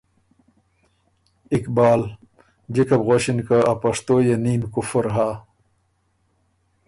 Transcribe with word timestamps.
اقبال: 1.55 2.01
جِکه 2.73 2.95
بو 2.99 3.03
غؤݭِن 3.07 3.39
که 3.47 3.57
”ا 3.71 3.73
پشتو 3.81 4.15
يې 4.25 4.35
نیم 4.43 4.61
کفر 4.73 5.05
هۀ“ 5.15 5.29